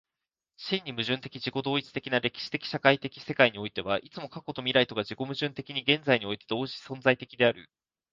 [0.57, 7.69] 真に矛盾的自己同一的な歴史的社会的世界においては、いつも過去と未来とが自己矛盾的に現在において同時存在的である。